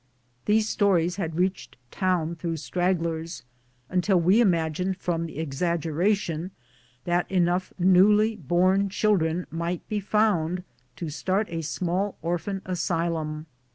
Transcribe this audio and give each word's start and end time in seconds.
These 0.45 0.67
stories 0.67 1.17
had 1.17 1.35
reached 1.35 1.77
town 1.91 2.33
through 2.33 2.57
stragglers, 2.57 3.43
until 3.87 4.19
we 4.19 4.41
imagined 4.41 4.97
from 4.97 5.27
the 5.27 5.37
ex 5.37 5.61
aggeration 5.61 6.49
that 7.03 7.29
enough 7.31 7.71
newly 7.77 8.35
born 8.35 8.89
children 8.89 9.45
might 9.51 9.87
be 9.89 9.99
found 9.99 10.63
to 10.95 11.11
start 11.11 11.49
a 11.51 11.61
small 11.61 12.17
orphan 12.23 12.63
asylum. 12.65 13.45